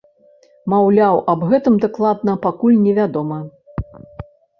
Маўляў, 0.71 1.19
аб 1.33 1.43
гэтым 1.51 1.75
дакладна 1.83 2.35
пакуль 2.45 2.79
невядома. 2.87 3.39